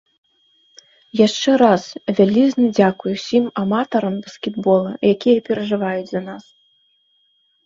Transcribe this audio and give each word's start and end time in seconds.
Яшчэ 1.27 1.51
раз 1.63 1.83
вялізны 2.19 2.65
дзякуй 2.77 3.11
ўсім 3.17 3.45
аматарам 3.65 4.17
баскетбола, 4.29 4.91
якія 5.13 5.39
перажываюць 5.51 6.11
за 6.15 6.21
нас! 6.33 6.43